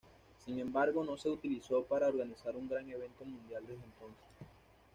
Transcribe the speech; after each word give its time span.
Sin 0.43 0.57
embargo, 0.57 1.03
no 1.05 1.15
se 1.15 1.29
utilizó 1.29 1.83
para 1.83 2.07
organizar 2.07 2.55
un 2.55 2.67
gran 2.67 2.89
evento 2.89 3.23
mundial 3.23 3.61
desde 3.67 3.83
entonces. 3.85 4.25